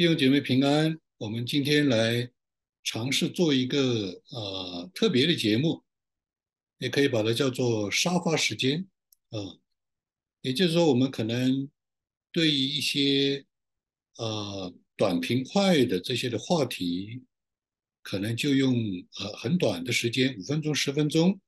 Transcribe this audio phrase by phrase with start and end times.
[0.00, 2.30] 弟兄姐妹平安，我们今天来
[2.82, 5.84] 尝试做一个呃特别的节目，
[6.78, 8.88] 也可以把它叫做沙发时间
[9.28, 9.60] 啊。
[10.40, 11.68] 也就是说，我们可能
[12.32, 13.44] 对于一些
[14.16, 17.20] 呃短平快的这些的话题，
[18.00, 18.74] 可能就用
[19.18, 21.38] 呃很短的时间，五分钟、十分钟，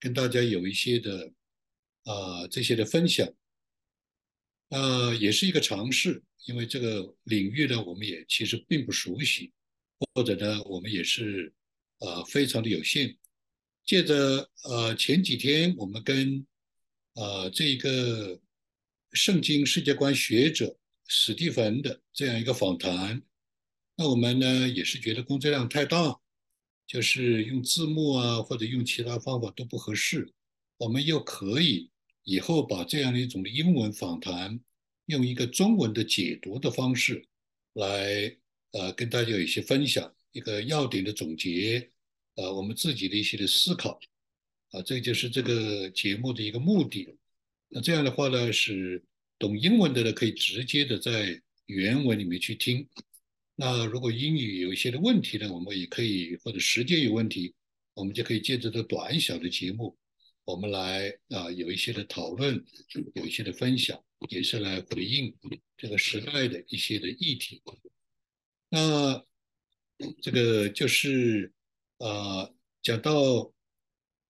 [0.00, 1.30] 跟大家有一些的
[2.04, 3.28] 啊这些的分享。
[4.70, 9.50] 呃，也是一个尝试，因为这个领域呢，我们也其实并不熟悉，
[10.14, 11.52] 或者呢，我们也是
[12.00, 13.16] 呃非常的有限。
[13.84, 16.46] 借着呃前几天我们跟
[17.14, 18.38] 呃这个
[19.12, 23.22] 圣经世界观学者史蒂芬的这样一个访谈，
[23.96, 26.20] 那我们呢也是觉得工作量太大，
[26.86, 30.30] 就是用字幕啊或者用其他方法都不合适，
[30.76, 31.90] 我们又可以。
[32.28, 34.60] 以后把这样的一种英文访谈，
[35.06, 37.26] 用一个中文的解读的方式
[37.72, 38.36] 来，
[38.72, 41.90] 呃，跟大家有一些分享，一个要点的总结，
[42.34, 43.98] 呃，我们自己的一些的思考，
[44.72, 47.08] 啊，这就是这个节目的一个目的。
[47.70, 49.02] 那这样的话呢，是
[49.38, 52.86] 懂英文的呢，可以直接的在原文里面去听。
[53.56, 57.54] 那如果英语有一些的问题呢，我们也可以，或者时间有问题，
[57.94, 59.96] 我们就可以借着这短小的节目。
[60.48, 62.64] 我们来啊，有一些的讨论，
[63.12, 65.36] 有一些的分享，也是来回应
[65.76, 67.60] 这个时代的一些的议题。
[68.70, 69.22] 那
[70.22, 71.52] 这个就是
[71.98, 72.48] 啊，
[72.80, 73.52] 讲到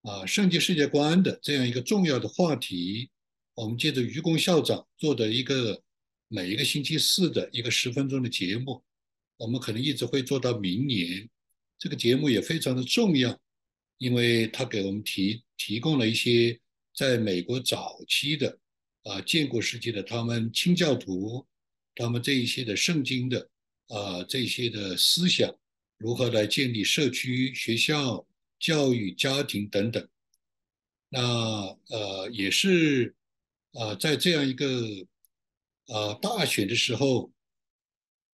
[0.03, 3.09] 啊圣经世界观的这样一个重要的话题，
[3.55, 5.81] 我们借着愚公校长做的一个
[6.27, 8.83] 每一个星期四的一个十分钟的节目，
[9.37, 11.31] 我们可能一直会做到明年。
[11.79, 13.41] 这个节目也非常的重要。
[13.99, 16.59] 因为他给我们提提供了一些
[16.95, 18.59] 在美国早期的
[19.03, 21.47] 啊建国时期的他们清教徒，
[21.95, 23.51] 他们这一些的圣经的
[23.89, 25.53] 啊这些的思想，
[25.97, 28.27] 如何来建立社区、学校、
[28.59, 30.09] 教育、家庭等等。
[31.09, 31.21] 那
[31.89, 33.15] 呃也是
[33.73, 35.07] 啊在这样一个
[35.87, 37.33] 啊大选的时候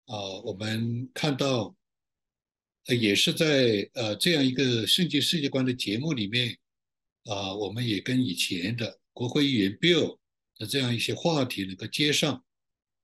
[0.06, 1.76] 啊，我们看到。
[2.88, 6.58] 呃，也是在呃这样一个圣经世界观的节目里面，
[7.26, 10.18] 啊，我们也跟以前的国会议员 Bill
[10.58, 12.44] 的这样一些话题能够接上。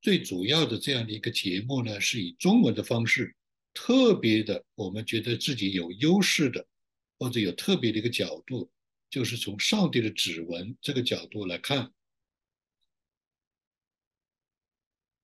[0.01, 3.35] 最主要的这样的一个节目呢，是以中文的方式，
[3.73, 6.65] 特别的，我们觉得自己有优势的，
[7.17, 8.69] 或者有特别的一个角度，
[9.09, 11.91] 就是从上帝的指纹这个角度来看。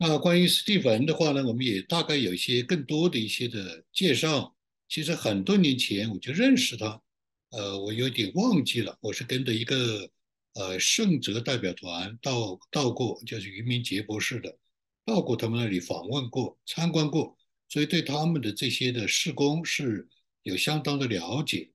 [0.07, 4.55] 那关于史蒂芬的话呢，我们也大概有一些更多的一些的介绍。
[4.87, 7.01] 其实很多年前我就认识他，
[7.49, 8.97] 呃，我有点忘记了。
[9.01, 10.09] 我是跟着一个
[10.53, 14.57] 呃圣哲代表团到到过，就是余明杰博士的，
[15.05, 17.35] 到过他们那里访问过、参观过，
[17.67, 20.07] 所以对他们的这些的施工是
[20.43, 21.71] 有相当的了解。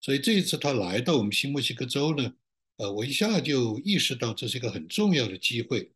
[0.00, 2.32] 所以这一次他来到我们新墨西哥州呢，
[2.76, 5.90] 呃，我一下就意识到这是一个很重要的机会。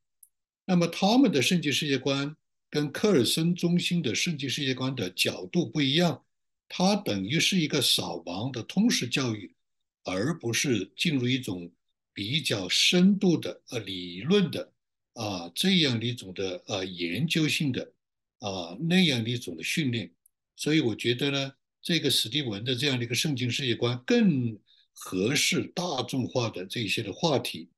[0.69, 2.37] 那么他们的圣经世界观
[2.69, 6.25] 跟科尔森中心的圣经世界观的角度不一样，
[6.69, 9.55] 它等于是一个扫盲的通识教育，
[10.03, 11.71] 而不是进入一种
[12.13, 14.73] 比较深度的呃理论的
[15.13, 17.93] 啊这样的一种的呃研究性的
[18.41, 20.13] 啊那样的一种的训练。
[20.57, 24.59] 所以我觉得呢，这个史蒂文的这样的一个圣经世界观更
[24.93, 27.71] 合适大众化的这些的话题。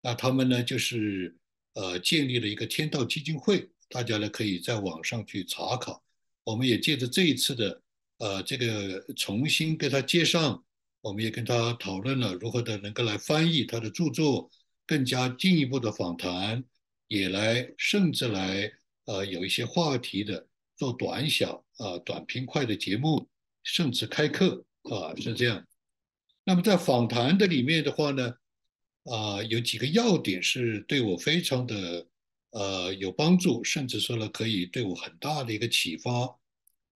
[0.00, 1.36] 那他们呢就是。
[1.74, 6.02] 呃，建立了一个天道基金会，大家呢可以在网上去查考。
[6.44, 7.82] 我们也借着这一次的
[8.18, 10.64] 呃这个重新跟他接上，
[11.00, 14.48] 我们也跟他讨论了如何的能够来翻译他的著作，
[14.86, 16.62] 更加进一步的访谈，
[17.08, 18.72] 也来甚至来
[19.06, 20.46] 呃有一些话题的
[20.76, 23.28] 做短小啊短平快的节目，
[23.64, 25.66] 甚至开课啊是这样。
[26.44, 28.34] 那么在访谈的里面的话呢？
[29.04, 32.06] 啊，有几个要点是对我非常的
[32.50, 36.36] 呃有帮助，甚至说呢可以对我很大的一个启发。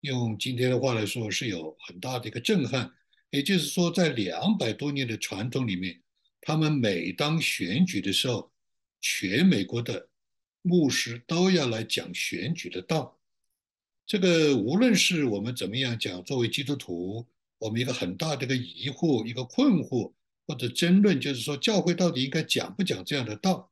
[0.00, 2.92] 用今天的话来说，是有很大的一个震撼。
[3.30, 6.00] 也就是说，在两百多年的传统里面，
[6.40, 8.52] 他们每当选举的时候，
[9.00, 10.08] 全美国的
[10.62, 13.18] 牧师都要来讲选举的道。
[14.06, 17.26] 这个无论是我们怎么样讲，作为基督徒，
[17.58, 20.12] 我们一个很大的一个疑惑，一个困惑。
[20.46, 23.70] 或者争论，就是说教会到底应该讲不讲这样的道？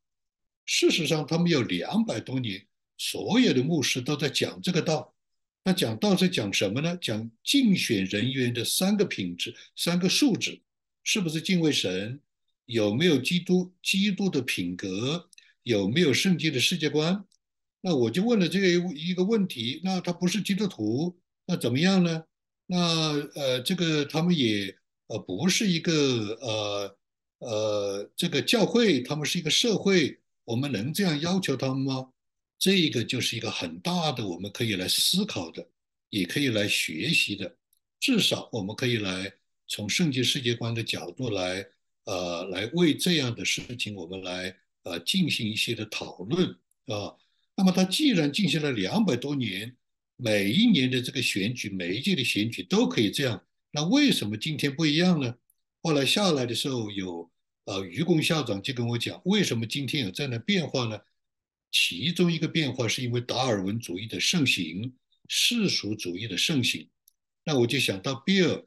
[0.64, 2.66] 事实上，他们有两百多年，
[2.96, 5.14] 所有的牧师都在讲这个道。
[5.64, 6.96] 那讲道是讲什么呢？
[7.00, 10.60] 讲竞选人员的三个品质、三个素质，
[11.04, 12.20] 是不是敬畏神？
[12.66, 15.28] 有没有基督基督的品格？
[15.62, 17.24] 有没有圣经的世界观？
[17.80, 22.24] 那我就问了这个一个问题，那他不是基督徒，那怎么样呢？
[22.66, 22.78] 那
[23.34, 24.76] 呃，这个他们也
[25.12, 25.92] 呃不是一个
[26.40, 26.96] 呃
[27.38, 32.08] 呃这个教会，他们是一个社会，我们能这样要求他们吗？
[32.58, 35.68] 这个就是一个很大的我们可以来思考的，
[36.08, 37.56] 也可以来学习的，
[38.00, 39.30] 至少我们可以来
[39.66, 41.66] 从圣经世界观的角度来
[42.04, 46.48] 呃来为这样的事情我们来呃进行一些的讨论
[46.86, 47.14] 啊。
[47.54, 49.76] 那么他既然进行了两百多年，
[50.16, 55.34] 每一年的这个选举，每一届的选举都可以这样，那为什么今天不一样呢？
[55.82, 57.28] 后来下来的时候，有
[57.64, 61.00] 呃愚公校长就跟我讲，为什么今天有这样的变化呢？
[61.70, 64.94] 其中一个变化是因为达尔文主义的盛行，
[65.26, 66.88] 世俗主义的盛行。
[67.44, 68.64] 那我就想到比尔，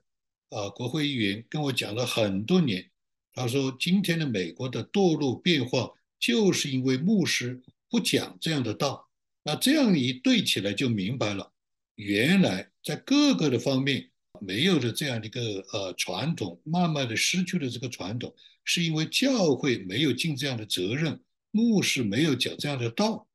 [0.49, 2.89] 啊，国会议员跟我讲了很多年，
[3.31, 7.61] 他说今天的美国的堕落变化，就是因为牧师。
[7.87, 9.07] 不讲这样的道，
[9.43, 11.53] 那这样一对起来就明白了。
[11.93, 14.09] 原来在各个的方面
[14.41, 15.41] 没有的这样的一个
[15.73, 18.33] 呃传统，慢慢的失去了这个传统，
[18.63, 21.19] 是因为教会没有尽这样的责任，
[21.51, 23.27] 牧师没有讲这样的道，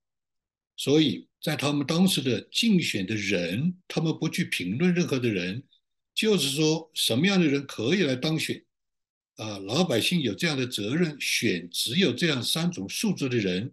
[0.77, 5.63] 所以在他们当时的竞选的人，他们不去评论任何的人，
[6.15, 8.63] 就是说什么样的人可以来当选，
[9.37, 13.73] 啊，老百姓有这样的责任，选只有这样三种素质的人。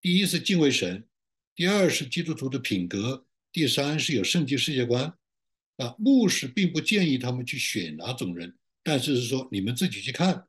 [0.00, 1.04] 第一是敬畏神，
[1.54, 5.14] 第二是基督徒的品格，第三是有圣经世界观。
[5.76, 10.46] 啊，牧师并不建议他们去选哪种人，但是是说你们自己去看。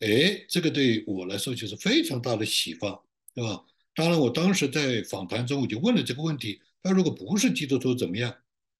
[0.00, 3.02] 哎，这个对我来说就是非常大的启发，
[3.34, 3.64] 对吧？
[3.94, 8.34] 当然，我当时在访谈中我就问了这个问题：他如果不是基督徒怎么样？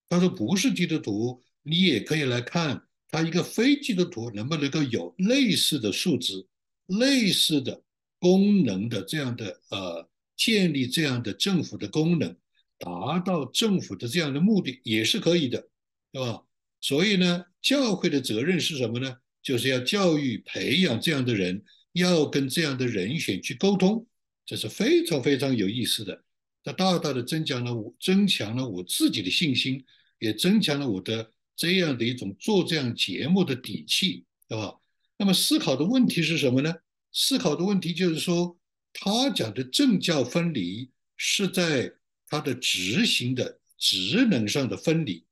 [0.09, 6.47] 他说不是基督徒，你也可以来看他一个非基督徒能不能够有类似的素质、
[6.87, 7.83] 类似的
[8.19, 10.09] 功能的这样的呃。
[10.35, 12.35] 建立这样的政府的功能，
[12.79, 15.69] 达到政府的这样的目的也是可以的，
[16.13, 16.43] 对吧？
[16.81, 19.17] 所以呢，教会的责任是什么呢？
[19.43, 24.07] 就是要教育培养这样的人，要跟这样的人选去沟通，
[24.47, 26.23] 这是非常非常有意思的。
[26.63, 29.85] 这大大的增强了我，增强了我自己的信心，
[30.19, 34.75] 也增强了我的这样的一种做这样节目的底气，对吧？
[35.17, 36.75] 那么思考的问题是什么呢？
[37.13, 38.57] 思考的问题就是说。
[38.95, 41.91] 他讲的政教分离是在
[42.29, 45.25] 他的执行的职能上的分离，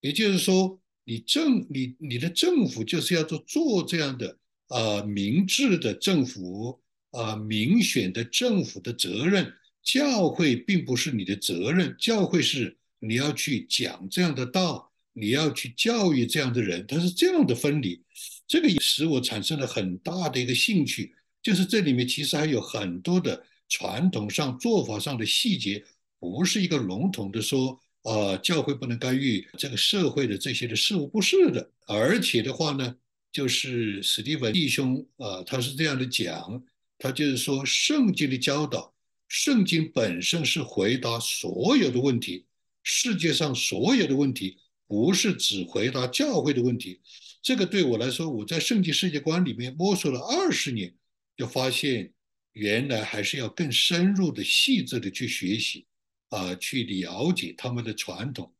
[0.00, 4.38] 也就是说，你政你你的政府就是要做做这样的
[4.68, 9.52] 啊明智的政府啊民选的政府的责任，
[9.82, 18.02] 教会并不是你的责任，教会是你要去讲这样的道，你要去教育这样的人，他是这样的分离，
[18.46, 21.14] 这个也使我产生了很大的一个兴趣。
[21.42, 25.84] 就是这里面其实还有很多的传统上做法上的细节，
[26.18, 31.68] 不是一个笼统的说，呃，教会不能干预这个社会的这些的事物，不是的。
[31.86, 32.96] 而且的话呢，
[33.32, 36.62] 就是史蒂文弟兄啊，他是这样的讲，
[36.98, 38.94] 他就是说，圣经的教导，
[39.26, 42.46] 圣经本身是回答所有的问题，
[42.84, 47.00] 世界上所有的问题，不是只回答教会的问题。
[47.42, 50.94] 这个对我来说，我在圣经世界观里面摸索了二十年。
[51.36, 52.10] 就发现，
[52.52, 55.84] 原来还是要更深入的、细致的去学习，
[56.28, 58.52] 啊，去了解他们的传统。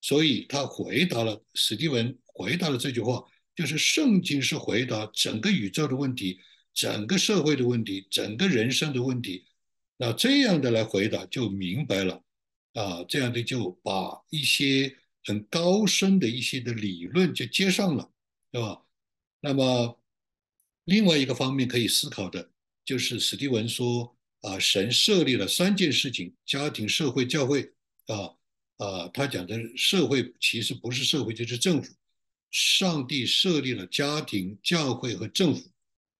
[0.00, 6.40] 所以他回答了史蒂文回答了这句话，就是圣经是回答整个宇宙的问题、
[6.72, 9.46] 整个社会的问题、整个人生的问题。
[9.96, 12.22] 那这样的来回答就明白了，
[12.74, 18.10] 啊，这样的就把一些很高深的一些的理论就接上了，
[18.50, 18.82] 对吧？
[19.40, 20.00] 那么。
[20.86, 22.50] 另外一个方面可以思考的，
[22.84, 24.14] 就是史蒂文说
[24.44, 27.72] 啊，神设立了三件事情：家庭、社会、教会。
[28.06, 28.28] 啊
[28.76, 31.94] 啊，他讲的社会其实不是社会，就是政府。
[32.50, 35.70] 上帝设立了家庭、教会和政府。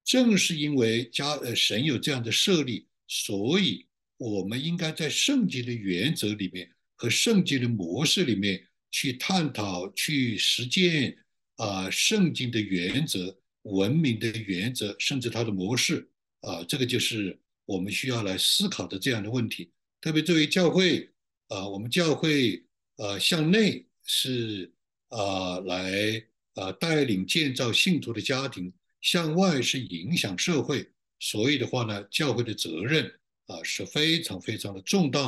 [0.05, 11.17] 正是因为家呃神有这样的设立，所以我们应该在圣经的原则里面和圣经的模式里面去探讨、去实践
[11.57, 13.37] 啊圣经的原则。
[13.65, 16.07] 文明的原则，甚至它的模式
[16.41, 19.71] 啊，这个就是我们需要来思考的这样的问题。
[20.01, 21.11] 特别作为教会
[21.49, 22.63] 啊，我们教会
[22.97, 24.71] 呃向内是
[25.09, 26.23] 啊来
[26.55, 30.91] 啊带领建造信徒的家庭，向外是影响社会。
[31.21, 33.11] 所以的话呢，教会的责任
[33.47, 35.23] 啊是非常非常的重大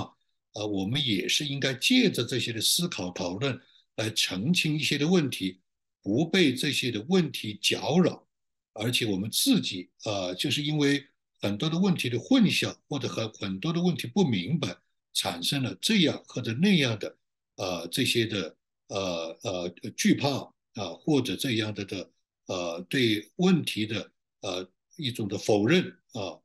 [0.52, 0.66] 啊。
[0.66, 3.59] 我们也是应该借着这些的思考讨论
[3.97, 5.61] 来澄清一些的问题，
[6.02, 8.26] 不被这些的问题搅扰。
[8.75, 11.02] 而且我们自己啊，就是因为
[11.40, 14.76] 很多的问题的混淆，或者很很多的问题不明白，
[15.12, 17.16] 产生了这样或者那样的
[17.57, 18.57] 呃这些的
[18.88, 20.28] 呃呃惧怕
[20.75, 22.11] 啊，或者这样的的
[22.47, 26.38] 呃对问题的呃一种的否认啊。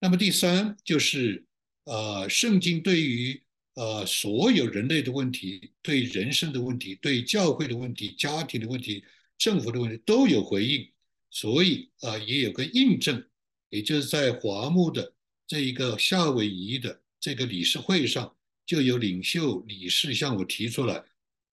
[0.00, 1.44] 那么第三就是
[1.84, 3.40] 呃圣经对于
[3.74, 9.04] 呃所有人类的问题、对人生的问题、对教会的问题、家庭的问题、
[9.38, 10.90] 政府的问题都有回应，
[11.30, 13.24] 所以啊也有个印证，
[13.72, 15.14] 也就是在华木的
[15.46, 17.00] 这一个夏威夷的。
[17.18, 18.34] 这个理事会上
[18.66, 21.02] 就有领袖理事向我提出来，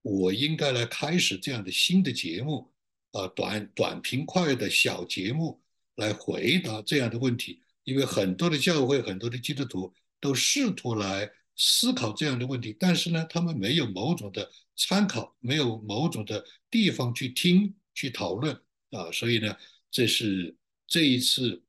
[0.01, 2.69] 我应该来开始这样的新的节目，
[3.11, 5.61] 啊，短短平快的小节目
[5.95, 7.61] 来回答这样的问题。
[7.83, 18.53] 因为很多的教会、很多的基督徒都试图来思考这样的问题，但是呢，他们没有某种的参考，没有某种的地方去听、去讨论
[18.91, 19.55] 啊，所以呢，
[19.91, 20.55] 这是
[20.87, 21.61] 这一次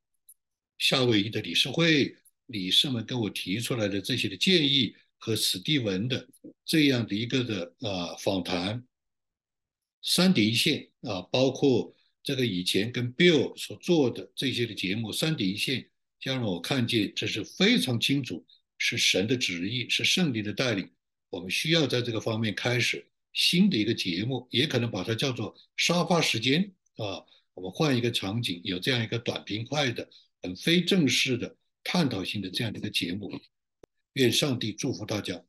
[0.80, 2.16] 夏威夷的理事会。
[2.46, 6.26] 理事们跟我提出来的这些的建议和史蒂文的
[6.64, 8.84] 这样的一个的啊访谈，
[10.02, 11.94] 三点一线啊，包括
[12.24, 18.44] 这个以前跟 Bill 所做的这些的节目，三点一线将让我看见这是非常清楚，
[18.78, 20.90] 是神的旨意，是圣灵的带领。
[21.28, 27.24] 我们需要在这个方面开始新的一个节目，也可能把它叫做沙发时间啊。
[27.54, 30.10] 我们换一个场景，有这样一个短平快的、
[30.42, 31.56] 很非正式的。
[31.82, 33.32] 探讨性的这样的一个节目，
[34.12, 35.42] 愿上帝祝福大家。